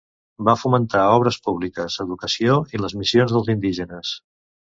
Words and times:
Va 0.47 0.53
fomentar 0.59 1.01
obres 1.17 1.37
públiques, 1.49 1.99
educació 2.05 2.57
i 2.77 2.81
les 2.85 2.97
missions 3.03 3.35
dels 3.35 3.53
indígenes. 3.57 4.17